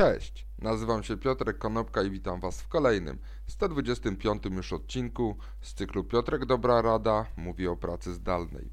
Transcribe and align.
Cześć, 0.00 0.46
nazywam 0.58 1.02
się 1.02 1.16
Piotrek 1.16 1.58
Konopka 1.58 2.02
i 2.02 2.10
witam 2.10 2.40
Was 2.40 2.62
w 2.62 2.68
kolejnym, 2.68 3.18
125 3.46 4.42
już 4.50 4.72
odcinku 4.72 5.36
z 5.60 5.74
cyklu 5.74 6.04
Piotrek 6.04 6.46
Dobra 6.46 6.82
Rada 6.82 7.26
mówi 7.36 7.68
o 7.68 7.76
pracy 7.76 8.14
zdalnej. 8.14 8.70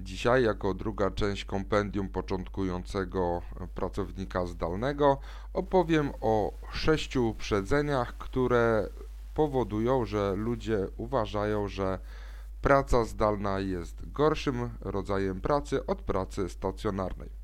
Dzisiaj, 0.00 0.44
jako 0.44 0.74
druga 0.74 1.10
część 1.10 1.44
kompendium 1.44 2.08
początkującego 2.08 3.42
pracownika 3.74 4.46
zdalnego, 4.46 5.18
opowiem 5.52 6.10
o 6.20 6.52
sześciu 6.72 7.28
uprzedzeniach, 7.28 8.18
które 8.18 8.88
powodują, 9.34 10.04
że 10.04 10.34
ludzie 10.36 10.86
uważają, 10.96 11.68
że 11.68 11.98
praca 12.62 13.04
zdalna 13.04 13.60
jest 13.60 14.12
gorszym 14.12 14.70
rodzajem 14.80 15.40
pracy 15.40 15.86
od 15.86 16.02
pracy 16.02 16.48
stacjonarnej. 16.48 17.42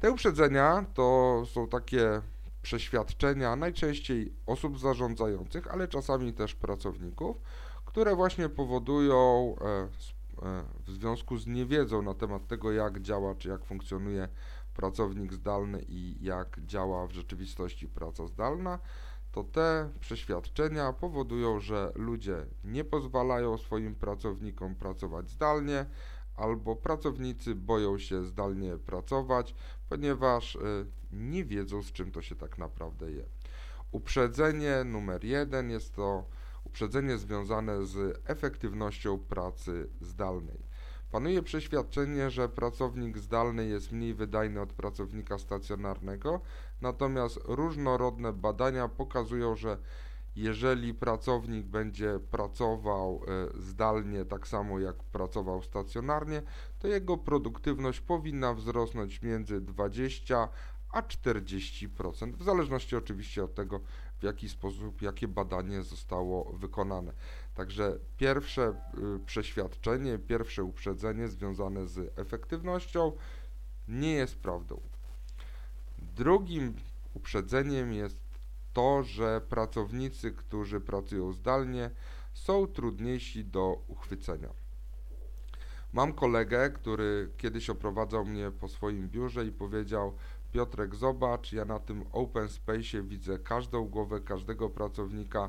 Te 0.00 0.10
uprzedzenia 0.10 0.84
to 0.94 1.42
są 1.46 1.68
takie 1.68 2.20
przeświadczenia 2.64 3.56
najczęściej 3.56 4.32
osób 4.46 4.78
zarządzających, 4.78 5.72
ale 5.72 5.88
czasami 5.88 6.32
też 6.32 6.54
pracowników, 6.54 7.36
które 7.84 8.16
właśnie 8.16 8.48
powodują 8.48 9.16
e, 9.60 9.82
e, 10.46 10.64
w 10.86 10.90
związku 10.90 11.38
z 11.38 11.46
niewiedzą 11.46 12.02
na 12.02 12.14
temat 12.14 12.46
tego, 12.46 12.72
jak 12.72 13.00
działa 13.00 13.34
czy 13.34 13.48
jak 13.48 13.64
funkcjonuje 13.64 14.28
pracownik 14.74 15.32
zdalny 15.32 15.84
i 15.88 16.24
jak 16.24 16.60
działa 16.66 17.06
w 17.06 17.12
rzeczywistości 17.12 17.88
praca 17.88 18.26
zdalna, 18.26 18.78
to 19.32 19.44
te 19.44 19.90
przeświadczenia 20.00 20.92
powodują, 20.92 21.60
że 21.60 21.92
ludzie 21.94 22.46
nie 22.64 22.84
pozwalają 22.84 23.58
swoim 23.58 23.94
pracownikom 23.94 24.74
pracować 24.74 25.30
zdalnie, 25.30 25.86
albo 26.36 26.76
pracownicy 26.76 27.54
boją 27.54 27.98
się 27.98 28.24
zdalnie 28.24 28.76
pracować, 28.76 29.54
ponieważ 29.88 30.54
y, 30.54 30.86
nie 31.12 31.44
wiedzą, 31.44 31.82
z 31.82 31.92
czym 31.92 32.12
to 32.12 32.22
się 32.22 32.36
tak 32.36 32.58
naprawdę 32.58 33.12
je. 33.12 33.24
Uprzedzenie 33.92 34.84
numer 34.84 35.24
jeden 35.24 35.70
jest 35.70 35.94
to 35.94 36.24
uprzedzenie 36.64 37.18
związane 37.18 37.86
z 37.86 38.20
efektywnością 38.24 39.18
pracy 39.18 39.88
zdalnej. 40.00 40.58
Panuje 41.10 41.42
przeświadczenie, 41.42 42.30
że 42.30 42.48
pracownik 42.48 43.18
zdalny 43.18 43.66
jest 43.66 43.92
mniej 43.92 44.14
wydajny 44.14 44.60
od 44.60 44.72
pracownika 44.72 45.38
stacjonarnego, 45.38 46.40
natomiast 46.80 47.40
różnorodne 47.44 48.32
badania 48.32 48.88
pokazują, 48.88 49.56
że 49.56 49.78
jeżeli 50.36 50.94
pracownik 50.94 51.66
będzie 51.66 52.20
pracował 52.30 53.20
e, 53.28 53.60
zdalnie 53.60 54.24
tak 54.24 54.48
samo 54.48 54.78
jak 54.80 54.96
pracował 54.96 55.62
stacjonarnie, 55.62 56.42
to 56.78 56.88
jego 56.88 57.16
produktywność 57.16 58.00
powinna 58.00 58.54
wzrosnąć 58.54 59.22
między 59.22 59.60
20 59.60 60.48
a 60.94 61.02
40%, 61.02 62.32
w 62.36 62.42
zależności 62.42 62.96
oczywiście 62.96 63.44
od 63.44 63.54
tego, 63.54 63.80
w 64.20 64.22
jaki 64.22 64.48
sposób, 64.48 65.02
jakie 65.02 65.28
badanie 65.28 65.82
zostało 65.82 66.52
wykonane. 66.52 67.12
Także 67.54 67.98
pierwsze 68.16 68.74
y, 69.16 69.24
przeświadczenie, 69.26 70.18
pierwsze 70.18 70.64
uprzedzenie 70.64 71.28
związane 71.28 71.86
z 71.86 72.18
efektywnością 72.18 73.12
nie 73.88 74.12
jest 74.12 74.38
prawdą. 74.38 74.80
Drugim 75.98 76.74
uprzedzeniem 77.14 77.92
jest 77.92 78.23
to, 78.74 79.02
że 79.02 79.40
pracownicy, 79.48 80.32
którzy 80.32 80.80
pracują 80.80 81.32
zdalnie, 81.32 81.90
są 82.32 82.66
trudniejsi 82.66 83.44
do 83.44 83.82
uchwycenia. 83.88 84.48
Mam 85.92 86.12
kolegę, 86.12 86.70
który 86.70 87.30
kiedyś 87.36 87.70
oprowadzał 87.70 88.24
mnie 88.24 88.50
po 88.50 88.68
swoim 88.68 89.08
biurze 89.08 89.46
i 89.46 89.52
powiedział: 89.52 90.14
Piotrek, 90.52 90.94
zobacz, 90.94 91.52
ja 91.52 91.64
na 91.64 91.78
tym 91.78 92.04
open 92.12 92.48
space 92.48 93.02
widzę 93.02 93.38
każdą 93.38 93.84
głowę 93.84 94.20
każdego 94.20 94.70
pracownika, 94.70 95.48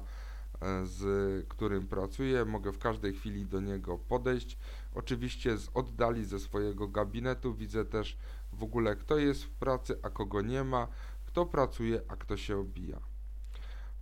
e, 0.62 0.86
z 0.86 1.48
którym 1.48 1.88
pracuję. 1.88 2.46
Mogę 2.46 2.72
w 2.72 2.80
każdej 2.80 3.14
chwili 3.14 3.46
do 3.46 3.62
niego 3.62 3.98
podejść. 3.98 4.58
Oczywiście 4.96 5.58
z 5.58 5.70
oddali 5.74 6.26
ze 6.26 6.40
swojego 6.40 6.88
gabinetu 6.88 7.54
widzę 7.54 7.86
też 7.86 8.18
w 8.54 8.64
ogóle, 8.64 8.96
kto 8.96 9.18
jest 9.18 9.44
w 9.44 9.50
pracy, 9.50 10.00
a 10.04 10.10
kogo 10.10 10.42
nie 10.42 10.64
ma, 10.64 10.88
kto 11.26 11.46
pracuje, 11.46 12.02
a 12.08 12.16
kto 12.16 12.38
się 12.38 12.58
obija. 12.58 13.15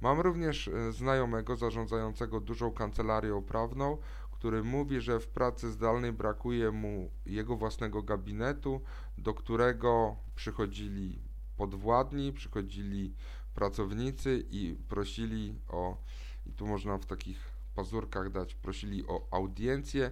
Mam 0.03 0.19
również 0.19 0.67
e, 0.67 0.91
znajomego 0.91 1.55
zarządzającego 1.55 2.39
dużą 2.39 2.71
kancelarią 2.71 3.43
prawną, 3.43 3.97
który 4.31 4.63
mówi, 4.63 5.01
że 5.01 5.19
w 5.19 5.27
pracy 5.27 5.71
zdalnej 5.71 6.13
brakuje 6.13 6.71
mu 6.71 7.11
jego 7.25 7.55
własnego 7.55 8.01
gabinetu, 8.01 8.81
do 9.17 9.33
którego 9.33 10.15
przychodzili 10.35 11.19
podwładni, 11.57 12.33
przychodzili 12.33 13.13
pracownicy 13.55 14.45
i 14.51 14.75
prosili 14.89 15.59
o, 15.69 15.97
i 16.45 16.51
tu 16.51 16.67
można 16.67 16.97
w 16.97 17.05
takich 17.05 17.37
pazurkach 17.75 18.31
dać, 18.31 18.55
prosili 18.55 19.07
o 19.07 19.27
audiencję. 19.31 20.11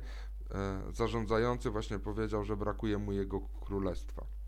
E, 0.52 0.81
zarządzający 0.94 1.69
właśnie 1.69 2.00
powiedział, 2.00 2.44
że 2.44 2.58
brakuje 2.58 2.97
mu 2.97 3.12
jego 3.12 3.41
królestwa. 3.41 4.41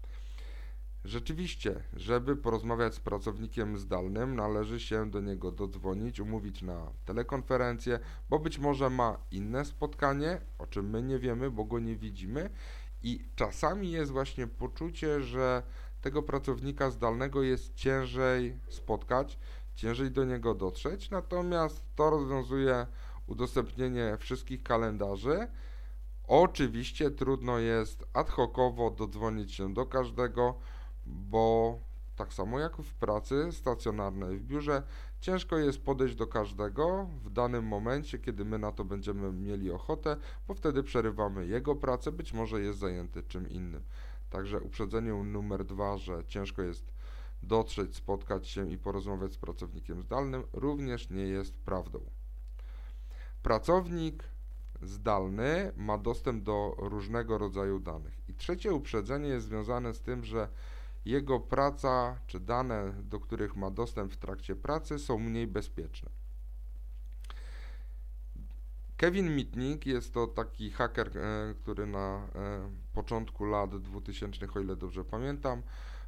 Rzeczywiście, 1.05 1.83
żeby 1.93 2.35
porozmawiać 2.35 2.95
z 2.95 2.99
pracownikiem 2.99 3.77
zdalnym, 3.77 4.35
należy 4.35 4.79
się 4.79 5.09
do 5.09 5.21
niego 5.21 5.51
dodzwonić, 5.51 6.19
umówić 6.19 6.61
na 6.61 6.91
telekonferencję, 7.05 7.99
bo 8.29 8.39
być 8.39 8.59
może 8.59 8.89
ma 8.89 9.17
inne 9.31 9.65
spotkanie, 9.65 10.41
o 10.59 10.67
czym 10.67 10.89
my 10.89 11.03
nie 11.03 11.19
wiemy, 11.19 11.51
bo 11.51 11.63
go 11.63 11.79
nie 11.79 11.95
widzimy. 11.95 12.49
I 13.03 13.25
czasami 13.35 13.91
jest 13.91 14.11
właśnie 14.11 14.47
poczucie, 14.47 15.21
że 15.21 15.63
tego 16.01 16.23
pracownika 16.23 16.89
zdalnego 16.89 17.43
jest 17.43 17.75
ciężej 17.75 18.59
spotkać, 18.69 19.39
ciężej 19.75 20.11
do 20.11 20.25
niego 20.25 20.55
dotrzeć, 20.55 21.09
natomiast 21.09 21.83
to 21.95 22.09
rozwiązuje 22.09 22.87
udostępnienie 23.27 24.17
wszystkich 24.19 24.63
kalendarzy. 24.63 25.47
Oczywiście 26.27 27.11
trudno 27.11 27.59
jest 27.59 28.05
ad 28.13 28.29
hocowo 28.29 28.91
dodzwonić 28.91 29.53
się 29.53 29.73
do 29.73 29.85
każdego, 29.85 30.59
bo 31.05 31.79
tak 32.15 32.33
samo 32.33 32.59
jak 32.59 32.77
w 32.77 32.93
pracy 32.93 33.51
stacjonarnej 33.51 34.37
w 34.37 34.43
biurze, 34.43 34.83
ciężko 35.21 35.57
jest 35.57 35.81
podejść 35.81 36.15
do 36.15 36.27
każdego 36.27 37.07
w 37.23 37.29
danym 37.29 37.65
momencie, 37.65 38.19
kiedy 38.19 38.45
my 38.45 38.59
na 38.59 38.71
to 38.71 38.85
będziemy 38.85 39.33
mieli 39.33 39.71
ochotę, 39.71 40.17
bo 40.47 40.53
wtedy 40.53 40.83
przerywamy 40.83 41.47
jego 41.47 41.75
pracę, 41.75 42.11
być 42.11 42.33
może 42.33 42.61
jest 42.61 42.79
zajęty 42.79 43.23
czym 43.23 43.49
innym. 43.49 43.83
Także 44.29 44.59
uprzedzenie 44.59 45.13
numer 45.13 45.65
dwa, 45.65 45.97
że 45.97 46.23
ciężko 46.27 46.61
jest 46.61 46.93
dotrzeć, 47.43 47.95
spotkać 47.95 48.47
się 48.47 48.69
i 48.69 48.77
porozmawiać 48.77 49.33
z 49.33 49.37
pracownikiem 49.37 50.01
zdalnym, 50.01 50.43
również 50.53 51.09
nie 51.09 51.23
jest 51.23 51.57
prawdą. 51.57 51.99
Pracownik 53.43 54.23
zdalny 54.81 55.71
ma 55.77 55.97
dostęp 55.97 56.43
do 56.43 56.75
różnego 56.77 57.37
rodzaju 57.37 57.79
danych. 57.79 58.29
I 58.29 58.33
trzecie 58.33 58.73
uprzedzenie 58.73 59.27
jest 59.29 59.45
związane 59.45 59.93
z 59.93 60.01
tym, 60.01 60.23
że 60.23 60.47
jego 61.05 61.39
praca 61.39 62.19
czy 62.27 62.39
dane, 62.39 62.93
do 63.03 63.19
których 63.19 63.55
ma 63.55 63.71
dostęp 63.71 64.13
w 64.13 64.17
trakcie 64.17 64.55
pracy, 64.55 64.99
są 64.99 65.19
mniej 65.19 65.47
bezpieczne. 65.47 66.09
Kevin 68.97 69.35
Mitnick 69.35 69.85
jest 69.85 70.13
to 70.13 70.27
taki 70.27 70.71
haker, 70.71 71.17
e, 71.17 71.53
który 71.53 71.85
na 71.85 72.27
e, 72.35 72.69
początku 72.93 73.45
lat 73.45 73.81
2000, 73.81 74.47
o 74.55 74.59
ile 74.59 74.75
dobrze 74.75 75.05
pamiętam, 75.05 75.61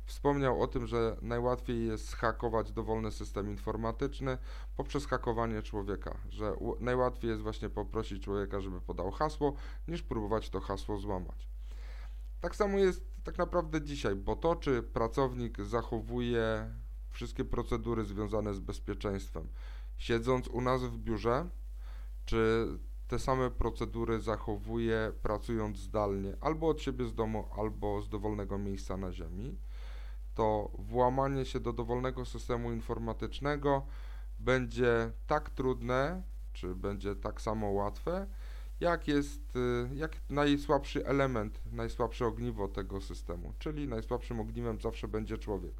wspomniał 0.05 0.61
o 0.61 0.67
tym, 0.67 0.88
że 0.88 1.17
najłatwiej 1.22 1.88
jest 1.88 2.16
hakować 2.16 2.72
dowolny 2.72 3.11
system 3.11 3.50
informatyczny 3.50 4.38
poprzez 4.75 5.05
hakowanie 5.05 5.61
człowieka, 5.61 6.17
że 6.29 6.55
najłatwiej 6.79 7.29
jest 7.29 7.41
właśnie 7.41 7.69
poprosić 7.69 8.23
człowieka, 8.23 8.61
żeby 8.61 8.81
podał 8.81 9.11
hasło, 9.11 9.55
niż 9.88 10.03
próbować 10.03 10.50
to 10.50 10.59
hasło 10.59 10.97
złamać. 10.97 11.54
Tak 12.41 12.56
samo 12.56 12.78
jest 12.78 13.01
tak 13.23 13.38
naprawdę 13.38 13.81
dzisiaj, 13.81 14.16
bo 14.16 14.35
to, 14.35 14.56
czy 14.56 14.84
pracownik 14.84 15.62
zachowuje 15.62 16.69
wszystkie 17.09 17.46
procedury 17.46 18.05
związane 18.05 18.53
z 18.53 18.59
bezpieczeństwem, 18.59 19.47
siedząc 19.97 20.47
u 20.47 20.61
nas 20.61 20.84
w 20.84 20.97
biurze, 20.97 21.49
czy 22.26 22.67
te 23.08 23.20
same 23.20 23.52
procedury 23.52 24.22
zachowuje 24.22 25.11
pracując 25.22 25.78
zdalnie, 25.78 26.37
albo 26.41 26.67
od 26.67 26.82
siebie 26.82 27.05
z 27.05 27.14
domu, 27.14 27.47
albo 27.58 28.02
z 28.02 28.09
dowolnego 28.09 28.58
miejsca 28.58 28.97
na 28.97 29.11
ziemi, 29.11 29.58
to 30.35 30.72
włamanie 30.79 31.46
się 31.46 31.59
do 31.59 31.73
dowolnego 31.73 32.26
systemu 32.26 32.72
informatycznego 32.72 33.85
będzie 34.40 35.11
tak 35.28 35.49
trudne, 35.49 36.23
czy 36.53 36.76
będzie 36.76 37.16
tak 37.16 37.41
samo 37.41 37.72
łatwe, 37.72 38.28
jak 38.79 39.07
jest, 39.07 39.55
y, 39.55 39.89
jak 39.95 40.11
najsłabszy 40.29 41.05
element, 41.05 41.61
najsłabsze 41.72 42.25
ogniwo 42.25 42.67
tego 42.67 43.01
systemu, 43.01 43.53
czyli 43.59 43.87
najsłabszym 43.87 44.39
ogniwem 44.39 44.81
zawsze 44.81 45.07
będzie 45.07 45.37
człowiek. 45.37 45.73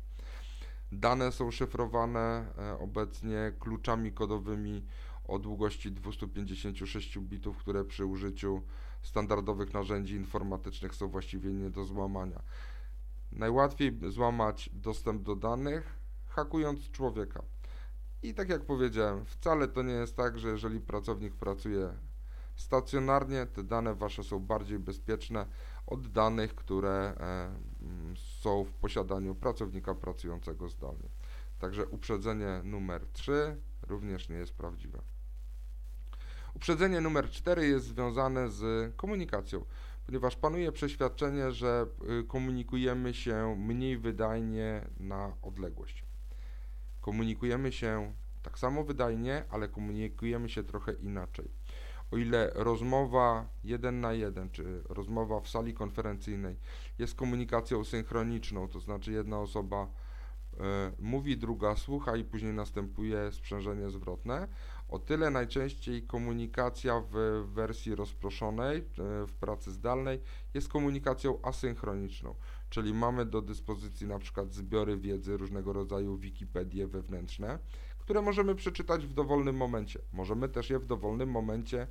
Dane 0.92 1.32
są 1.32 1.52
szyfrowane 1.52 2.46
e, 2.58 2.80
obecnie 2.80 3.54
kluczami 3.60 4.12
kodowymi 4.12 4.86
o 5.28 5.40
długości 5.40 5.92
256 5.92 7.20
bitów, 7.20 7.58
które 7.58 7.86
przy 7.86 8.06
użyciu 8.06 8.62
standardowych 9.02 9.74
narzędzi 9.74 10.16
informatycznych 10.16 10.96
są 10.96 11.08
właściwie 11.08 11.54
nie 11.54 11.70
do 11.70 11.84
złamania. 11.84 12.42
Najłatwiej 13.32 14.00
złamać 14.10 14.70
dostęp 14.74 15.24
do 15.24 15.36
danych 15.36 16.00
hakując 16.28 16.92
człowieka. 16.92 17.44
I 18.24 18.34
tak 18.34 18.50
jak 18.50 18.66
powiedziałem, 18.66 19.26
wcale 19.26 19.68
to 19.68 19.84
nie 19.84 19.94
jest 19.94 20.16
tak, 20.16 20.40
że 20.40 20.50
jeżeli 20.50 20.80
pracownik 20.80 21.36
pracuje 21.36 21.94
stacjonarnie, 22.56 23.46
te 23.46 23.64
dane 23.64 23.96
wasze 23.96 24.24
są 24.24 24.40
bardziej 24.40 24.80
bezpieczne 24.80 25.46
od 25.88 26.08
danych, 26.08 26.56
które 26.56 26.92
e, 26.92 27.56
są 28.42 28.64
w 28.64 28.74
posiadaniu 28.74 29.36
pracownika 29.36 29.96
pracującego 29.96 30.70
zdalnie. 30.70 31.10
Także 31.60 31.86
uprzedzenie 31.86 32.62
numer 32.64 33.06
3 33.14 33.62
również 33.88 34.30
nie 34.30 34.36
jest 34.36 34.54
prawdziwe. 34.54 35.02
Uprzedzenie 36.54 37.02
numer 37.02 37.30
4 37.30 37.68
jest 37.68 37.86
związane 37.86 38.50
z 38.50 38.96
komunikacją, 38.96 39.66
ponieważ 40.06 40.36
panuje 40.36 40.72
przeświadczenie, 40.72 41.52
że 41.52 41.88
y, 42.20 42.24
komunikujemy 42.24 43.14
się 43.14 43.56
mniej 43.60 43.98
wydajnie 43.98 44.88
na 45.00 45.34
odległość. 45.42 46.04
Komunikujemy 47.02 47.72
się 47.72 48.14
tak 48.42 48.60
samo 48.60 48.84
wydajnie, 48.84 49.44
ale 49.50 49.70
komunikujemy 49.70 50.50
się 50.50 50.64
trochę 50.64 50.94
inaczej. 50.94 51.52
O 52.16 52.18
ile 52.18 52.52
rozmowa 52.54 53.50
jeden 53.64 54.02
na 54.02 54.14
jeden, 54.14 54.50
czy 54.50 54.84
rozmowa 54.90 55.40
w 55.40 55.50
sali 55.50 55.74
konferencyjnej 55.74 56.56
jest 57.00 57.16
komunikacją 57.16 57.84
synchroniczną, 57.84 58.68
to 58.68 58.80
znaczy 58.80 59.12
jedna 59.12 59.40
osoba 59.40 59.88
E, 60.60 60.92
mówi, 61.00 61.38
druga 61.38 61.76
słucha 61.76 62.18
i 62.18 62.24
później 62.24 62.54
następuje 62.54 63.32
sprzężenie 63.32 63.90
zwrotne. 63.90 64.48
O 64.90 65.00
tyle 65.00 65.30
najczęściej 65.30 66.04
komunikacja 66.04 67.04
w 67.12 67.46
wersji 67.54 67.96
rozproszonej, 67.96 68.78
e, 68.78 68.84
w 69.28 69.34
pracy 69.40 69.72
zdalnej 69.72 70.22
jest 70.54 70.70
komunikacją 70.70 71.40
asynchroniczną, 71.42 72.36
czyli 72.70 72.94
mamy 72.94 73.26
do 73.26 73.42
dyspozycji 73.42 74.08
na 74.08 74.20
przykład 74.20 74.54
zbiory 74.54 74.98
wiedzy 74.98 75.38
różnego 75.38 75.74
rodzaju 75.74 76.18
Wikipedie 76.18 76.88
wewnętrzne, 76.88 77.60
które 78.06 78.22
możemy 78.22 78.56
przeczytać 78.56 79.06
w 79.06 79.14
dowolnym 79.14 79.56
momencie. 79.56 80.00
Możemy 80.14 80.50
też 80.50 80.70
je 80.70 80.80
w 80.80 80.86
dowolnym 80.86 81.30
momencie 81.30 81.88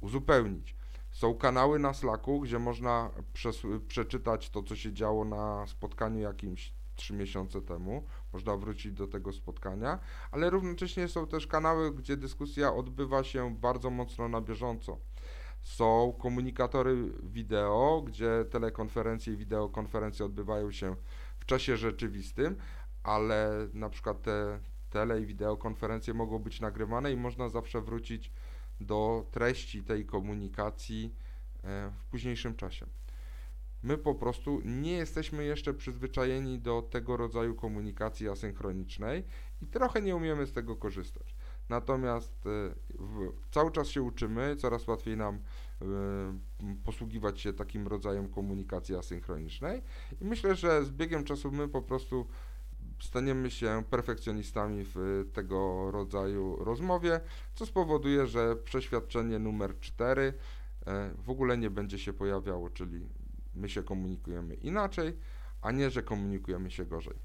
uzupełnić. 0.00 0.76
Są 1.10 1.34
kanały 1.34 1.78
na 1.78 1.94
Slacku, 1.94 2.40
gdzie 2.40 2.58
można 2.58 3.10
przeczytać 3.88 4.50
to, 4.50 4.62
co 4.62 4.76
się 4.76 4.92
działo 4.92 5.24
na 5.24 5.66
spotkaniu 5.66 6.20
jakimś 6.20 6.72
trzy 6.94 7.14
miesiące 7.14 7.62
temu. 7.62 8.04
Można 8.32 8.56
wrócić 8.56 8.92
do 8.92 9.06
tego 9.06 9.32
spotkania, 9.32 9.98
ale 10.30 10.50
równocześnie 10.50 11.08
są 11.08 11.26
też 11.26 11.46
kanały, 11.46 11.94
gdzie 11.94 12.16
dyskusja 12.16 12.74
odbywa 12.74 13.24
się 13.24 13.54
bardzo 13.54 13.90
mocno 13.90 14.28
na 14.28 14.40
bieżąco. 14.40 14.98
Są 15.62 16.16
komunikatory 16.22 17.12
wideo, 17.22 18.02
gdzie 18.06 18.44
telekonferencje 18.50 19.32
i 19.32 19.36
wideokonferencje 19.36 20.26
odbywają 20.26 20.72
się 20.72 20.96
w 21.38 21.46
czasie 21.46 21.76
rzeczywistym, 21.76 22.56
ale 23.02 23.68
na 23.72 23.90
przykład 23.90 24.22
te 24.22 24.60
tele 24.96 25.20
i 25.20 25.26
wideokonferencje 25.26 26.14
mogą 26.14 26.38
być 26.38 26.60
nagrywane 26.60 27.12
i 27.12 27.16
można 27.16 27.48
zawsze 27.48 27.80
wrócić 27.80 28.32
do 28.80 29.26
treści 29.30 29.82
tej 29.82 30.06
komunikacji 30.06 31.14
e, 31.64 31.90
w 31.90 32.04
późniejszym 32.10 32.56
czasie. 32.56 32.86
My 33.82 33.98
po 33.98 34.14
prostu 34.14 34.60
nie 34.64 34.92
jesteśmy 34.92 35.44
jeszcze 35.44 35.74
przyzwyczajeni 35.74 36.58
do 36.58 36.82
tego 36.82 37.16
rodzaju 37.16 37.54
komunikacji 37.54 38.28
asynchronicznej 38.28 39.24
i 39.62 39.66
trochę 39.66 40.02
nie 40.02 40.16
umiemy 40.16 40.46
z 40.46 40.52
tego 40.52 40.76
korzystać. 40.76 41.34
Natomiast 41.68 42.46
e, 42.46 42.74
w, 42.98 43.32
cały 43.50 43.70
czas 43.70 43.88
się 43.88 44.02
uczymy, 44.02 44.56
coraz 44.56 44.86
łatwiej 44.86 45.16
nam 45.16 45.34
y, 45.34 46.84
posługiwać 46.84 47.40
się 47.40 47.52
takim 47.52 47.86
rodzajem 47.86 48.28
komunikacji 48.28 48.94
asynchronicznej 48.94 49.82
i 50.20 50.24
myślę, 50.24 50.54
że 50.54 50.84
z 50.84 50.90
biegiem 50.90 51.24
czasu 51.24 51.50
my 51.52 51.68
po 51.68 51.82
prostu 51.82 52.26
staniemy 53.00 53.50
się 53.50 53.82
perfekcjonistami 53.90 54.84
w 54.94 55.24
tego 55.32 55.90
rodzaju 55.90 56.64
rozmowie, 56.64 57.20
co 57.54 57.66
spowoduje, 57.66 58.26
że 58.26 58.56
przeświadczenie 58.56 59.38
numer 59.38 59.80
4 59.80 60.22
y, 60.22 60.34
e, 60.90 61.14
w 61.18 61.30
ogóle 61.30 61.58
nie 61.58 61.70
będzie 61.70 61.98
się 61.98 62.12
pojawiało, 62.12 62.70
czyli 62.70 63.08
my 63.54 63.68
się 63.68 63.82
komunikujemy 63.82 64.54
inaczej, 64.54 65.18
a 65.62 65.72
nie, 65.72 65.90
że 65.90 66.02
komunikujemy 66.02 66.70
się 66.70 66.84
gorzej. 66.84 67.16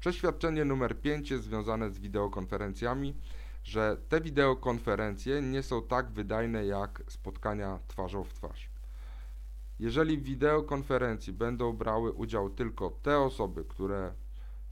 Przeświadczenie 0.00 0.64
numer 0.64 1.00
5 1.00 1.30
jest 1.30 1.44
związane 1.44 1.90
z 1.90 1.98
wideokonferencjami, 1.98 3.14
że 3.64 3.96
te 4.08 4.20
wideokonferencje 4.20 5.42
nie 5.42 5.62
są 5.62 5.82
tak 5.82 6.10
wydajne 6.10 6.66
jak 6.66 7.02
spotkania 7.08 7.78
twarzą 7.88 8.24
w 8.24 8.34
twarz. 8.34 8.70
Jeżeli 9.78 10.18
w 10.18 10.22
wideokonferencji 10.22 11.32
będą 11.32 11.72
brały 11.72 12.12
udział 12.12 12.50
tylko 12.50 12.90
te 12.90 13.18
osoby, 13.18 13.64
które 13.64 14.14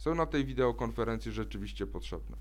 są 0.01 0.15
na 0.15 0.27
tej 0.27 0.45
wideokonferencji 0.45 1.33
rzeczywiście 1.33 1.87
potrzebne. 1.87 2.37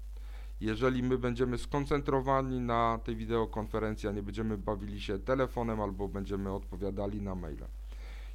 Jeżeli 0.61 1.03
my 1.03 1.17
będziemy 1.17 1.57
skoncentrowani 1.57 2.59
na 2.59 2.99
tej 3.03 3.15
wideokonferencji, 3.15 4.09
a 4.09 4.11
nie 4.11 4.23
będziemy 4.23 4.57
bawili 4.57 5.01
się 5.01 5.19
telefonem 5.19 5.81
albo 5.81 6.07
będziemy 6.07 6.53
odpowiadali 6.53 7.21
na 7.21 7.35
maile. 7.35 7.65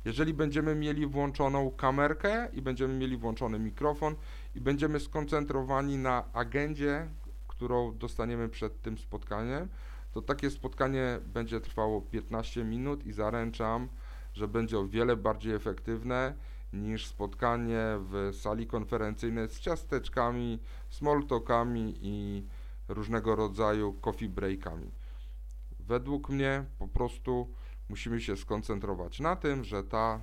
Jeżeli 0.05 0.35
będziemy 0.35 0.75
mieli 0.75 1.07
włączoną 1.07 1.71
kamerkę 1.71 2.49
i 2.53 2.63
będziemy 2.63 2.95
mieli 2.95 3.17
włączony 3.17 3.59
mikrofon 3.59 4.15
i 4.55 4.61
będziemy 4.61 5.01
skoncentrowani 5.01 5.99
na 5.99 6.33
agendzie, 6.33 7.09
którą 7.49 7.99
dostaniemy 7.99 8.49
przed 8.49 8.83
tym 8.83 8.99
spotkaniem, 8.99 9.69
to 10.13 10.23
takie 10.23 10.51
spotkanie 10.51 11.21
będzie 11.27 11.61
trwało 11.61 12.01
15 12.03 12.65
minut 12.65 13.07
i 13.07 13.13
zaręczam, 13.13 13.89
że 14.35 14.49
będzie 14.49 14.79
o 14.79 14.89
wiele 14.89 15.17
bardziej 15.17 15.55
efektywne 15.55 16.35
niż 16.75 17.07
spotkanie 17.07 17.83
w 17.99 18.31
sali 18.41 18.67
konferencyjnej 18.67 19.49
z 19.49 19.61
ciasteczkami, 19.61 20.59
small 20.91 21.27
talkami 21.27 21.95
i 22.03 22.47
różnego 22.89 23.37
rodzaju 23.37 23.93
coffee 23.93 24.29
breakami. 24.29 24.91
Według 25.81 26.29
mnie 26.29 26.65
po 26.79 26.89
prostu 26.89 27.49
musimy 27.89 28.21
się 28.21 28.37
skoncentrować 28.37 29.21
na 29.21 29.37
tym, 29.37 29.65
że 29.65 29.85
ta 29.85 30.21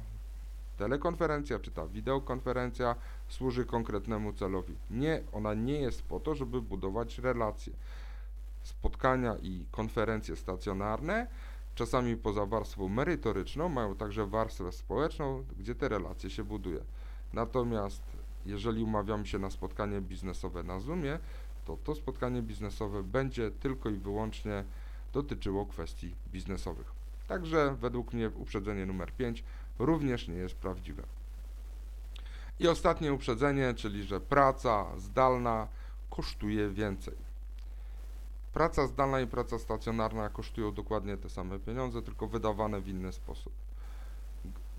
telekonferencja 0.78 1.60
czy 1.60 1.72
ta 1.72 1.88
wideokonferencja 1.88 2.96
służy 3.28 3.66
konkretnemu 3.66 4.34
celowi. 4.34 4.76
Nie, 4.90 5.24
ona 5.32 5.54
nie 5.54 5.82
jest 5.82 6.04
po 6.04 6.20
to, 6.20 6.36
żeby 6.36 6.62
budować 6.62 7.20
relacje. 7.20 7.74
Spotkania 8.64 9.36
i 9.42 9.66
konferencje 9.72 10.36
stacjonarne, 10.36 11.28
czasami 11.82 12.18
poza 12.18 12.46
warstwą 12.46 12.90
merytoryczną, 12.90 13.70
mają 13.70 13.96
także 13.96 14.28
warstwę 14.28 14.72
społeczną, 14.72 15.44
gdzie 15.60 15.76
te 15.76 15.90
relacje 15.90 16.30
się 16.30 16.44
buduje. 16.44 16.80
Natomiast 17.34 18.02
jeżeli 18.46 18.84
umawiamy 18.84 19.28
się 19.28 19.40
na 19.40 19.50
spotkanie 19.50 20.02
biznesowe 20.02 20.64
na 20.64 20.80
Zoomie, 20.80 21.20
to 21.66 21.78
to 21.84 21.96
spotkanie 21.96 22.42
biznesowe 22.42 23.04
będzie 23.04 23.52
tylko 23.52 23.90
i 23.90 23.98
wyłącznie 23.98 24.64
dotyczyło 25.14 25.66
kwestii 25.66 26.16
biznesowych. 26.32 26.92
Także 27.28 27.76
według 27.80 28.14
mnie 28.14 28.30
uprzedzenie 28.30 28.86
numer 28.86 29.12
5 29.12 29.44
również 29.80 30.28
nie 30.28 30.36
jest 30.36 30.56
prawdziwe. 30.56 31.04
I 32.60 32.68
ostatnie 32.68 33.14
uprzedzenie, 33.14 33.74
czyli 33.74 34.04
że 34.04 34.20
praca 34.20 34.86
zdalna 34.98 35.68
kosztuje 36.10 36.70
więcej. 36.70 37.31
Praca 38.54 38.88
zdalna 38.88 39.22
i 39.22 39.28
praca 39.28 39.60
stacjonarna 39.60 40.30
kosztują 40.30 40.72
dokładnie 40.72 41.18
te 41.18 41.30
same 41.30 41.60
pieniądze, 41.60 42.02
tylko 42.02 42.28
wydawane 42.28 42.82
w 42.82 42.88
inny 42.88 43.12
sposób. 43.12 43.54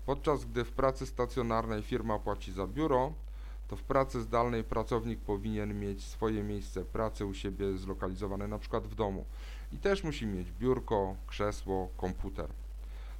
Podczas 0.05 0.45
gdy 0.45 0.65
w 0.65 0.71
pracy 0.71 1.05
stacjonarnej 1.05 1.81
firma 1.81 2.19
płaci 2.19 2.53
za 2.53 2.67
biuro, 2.67 3.13
to 3.67 3.75
w 3.75 3.83
pracy 3.83 4.21
zdalnej 4.21 4.63
pracownik 4.63 5.19
powinien 5.19 5.79
mieć 5.79 6.03
swoje 6.03 6.43
miejsce 6.43 6.85
pracy 6.85 7.25
u 7.25 7.33
siebie 7.33 7.77
zlokalizowane 7.77 8.47
na 8.47 8.59
przykład 8.59 8.87
w 8.87 8.95
domu 8.95 9.25
i 9.71 9.77
też 9.77 10.03
musi 10.03 10.25
mieć 10.25 10.51
biurko, 10.51 11.15
krzesło, 11.27 11.89
komputer. 11.97 12.49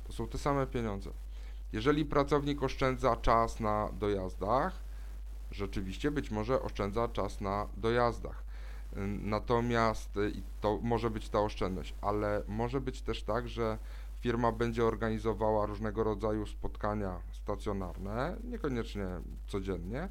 To 0.07 0.13
są 0.13 0.27
te 0.27 0.37
same 0.37 0.67
pieniądze. 0.67 1.09
Jeżeli 1.73 2.05
pracownik 2.05 2.63
oszczędza 2.63 3.15
czas 3.15 3.59
na 3.59 3.89
dojazdach, 3.99 4.79
rzeczywiście 5.51 6.11
być 6.11 6.31
może 6.31 6.61
oszczędza 6.61 7.07
czas 7.07 7.41
na 7.41 7.67
dojazdach. 7.77 8.43
Natomiast 9.21 10.17
y, 10.17 10.31
to 10.61 10.79
może 10.81 11.09
być 11.09 11.29
ta 11.29 11.39
oszczędność, 11.39 11.95
ale 12.01 12.43
może 12.47 12.81
być 12.81 13.01
też 13.01 13.23
tak, 13.23 13.47
że 13.47 13.77
firma 14.19 14.51
będzie 14.51 14.85
organizowała 14.85 15.65
różnego 15.65 16.03
rodzaju 16.03 16.45
spotkania 16.45 17.19
stacjonarne, 17.31 18.37
niekoniecznie 18.43 19.07
codziennie, 19.47 20.09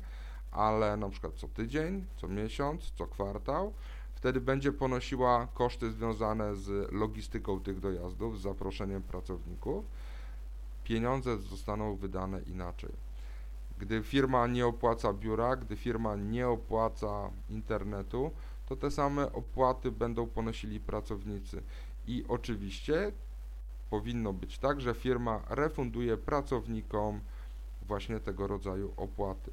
ale 0.51 0.97
na 0.97 1.09
przykład 1.09 1.35
co 1.35 1.49
tydzień, 1.49 2.05
co 2.17 2.29
miesiąc, 2.29 2.91
co 2.91 3.07
kwartał. 3.07 3.73
Wtedy 4.15 4.41
będzie 4.41 4.73
ponosiła 4.73 5.49
koszty 5.55 5.93
związane 5.93 6.57
z 6.57 6.93
logistyką 6.93 7.61
tych 7.61 7.81
dojazdów, 7.81 8.39
z 8.39 8.43
zaproszeniem 8.43 9.03
pracowników. 9.03 9.85
Pieniądze 10.85 11.39
zostaną 11.39 11.97
wydane 11.97 12.43
inaczej. 12.43 12.93
Gdy 13.79 14.03
firma 14.03 14.47
nie 14.47 14.67
opłaca 14.67 15.13
biura, 15.13 15.57
gdy 15.57 15.77
firma 15.77 16.17
nie 16.17 16.49
opłaca 16.49 17.31
internetu, 17.51 18.31
to 18.67 18.77
te 18.77 18.91
same 18.91 19.33
opłaty 19.33 19.91
będą 19.91 20.27
ponosili 20.27 20.81
pracownicy. 20.81 21.63
I 22.07 22.25
oczywiście 22.29 23.13
powinno 23.91 24.33
być 24.33 24.59
tak, 24.59 24.81
że 24.81 24.95
firma 24.95 25.43
refunduje 25.49 26.17
pracownikom 26.17 27.21
właśnie 27.83 28.21
tego 28.21 28.47
rodzaju 28.47 28.95
opłaty. 28.97 29.51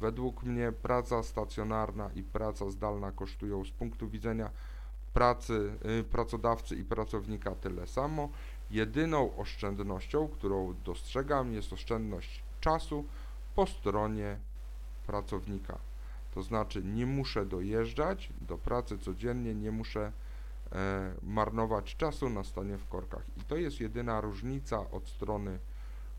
Według 0.00 0.42
mnie 0.42 0.72
praca 0.72 1.22
stacjonarna 1.22 2.10
i 2.14 2.22
praca 2.22 2.70
zdalna 2.70 3.12
kosztują 3.12 3.64
z 3.64 3.70
punktu 3.70 4.08
widzenia 4.08 4.50
pracy, 5.12 5.78
y, 6.00 6.04
pracodawcy 6.04 6.76
i 6.76 6.84
pracownika 6.84 7.54
tyle 7.54 7.86
samo. 7.86 8.28
Jedyną 8.70 9.36
oszczędnością, 9.36 10.28
którą 10.28 10.74
dostrzegam, 10.84 11.52
jest 11.52 11.72
oszczędność 11.72 12.42
czasu 12.60 13.04
po 13.54 13.66
stronie 13.66 14.38
pracownika. 15.06 15.78
To 16.34 16.42
znaczy, 16.42 16.82
nie 16.84 17.06
muszę 17.06 17.46
dojeżdżać 17.46 18.32
do 18.40 18.58
pracy 18.58 18.98
codziennie, 18.98 19.54
nie 19.54 19.70
muszę 19.70 20.12
e, 20.72 21.14
marnować 21.22 21.96
czasu 21.96 22.30
na 22.30 22.44
stanie 22.44 22.78
w 22.78 22.88
korkach. 22.88 23.22
I 23.36 23.40
to 23.40 23.56
jest 23.56 23.80
jedyna 23.80 24.20
różnica 24.20 24.90
od 24.90 25.08
strony 25.08 25.58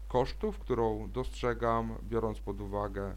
kosztów, 0.08 0.60
którą 0.60 1.10
dostrzegam, 1.12 1.96
biorąc 2.04 2.40
pod 2.40 2.62
uwagę 2.62 3.16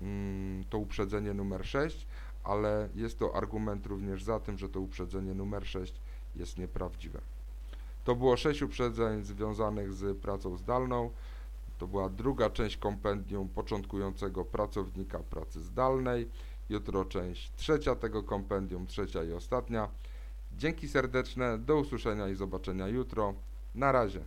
mm, 0.00 0.64
to 0.64 0.78
uprzedzenie 0.78 1.34
numer 1.34 1.66
6, 1.66 2.06
ale 2.44 2.88
jest 2.94 3.18
to 3.18 3.36
argument 3.36 3.86
również 3.86 4.24
za 4.24 4.40
tym, 4.40 4.58
że 4.58 4.68
to 4.68 4.80
uprzedzenie 4.80 5.34
numer 5.34 5.66
6 5.66 6.00
jest 6.36 6.58
nieprawdziwe. 6.58 7.20
To 8.04 8.14
było 8.14 8.36
6 8.36 8.62
uprzedzeń 8.62 9.24
związanych 9.24 9.92
z 9.92 10.18
pracą 10.18 10.56
zdalną. 10.56 11.10
To 11.78 11.86
była 11.86 12.08
druga 12.08 12.50
część 12.50 12.76
kompendium 12.76 13.48
początkującego 13.48 14.44
pracownika 14.44 15.18
pracy 15.18 15.60
zdalnej. 15.60 16.28
Jutro 16.68 17.04
część 17.04 17.52
trzecia 17.56 17.96
tego 17.96 18.22
kompendium, 18.22 18.86
trzecia 18.86 19.24
i 19.24 19.32
ostatnia. 19.32 19.88
Dzięki 20.52 20.88
serdeczne, 20.88 21.58
do 21.58 21.76
usłyszenia 21.76 22.28
i 22.28 22.34
zobaczenia 22.34 22.88
jutro. 22.88 23.34
Na 23.74 23.92
razie. 23.92 24.24